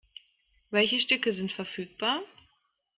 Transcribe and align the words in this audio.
Welche 0.71 0.99
Stücke 0.99 1.31
sind 1.31 1.51
verfügbar? 1.51 2.21